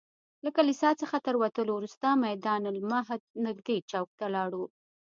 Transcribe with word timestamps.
له 0.43 0.49
کلیسا 0.57 0.89
څخه 1.01 1.17
تر 1.25 1.35
وتلو 1.41 1.71
وروسته 1.75 2.07
میدان 2.25 2.61
المهد 2.71 3.21
نږدې 3.45 3.77
چوک 3.91 4.09
ته 4.19 4.25
لاړو. 4.35 4.63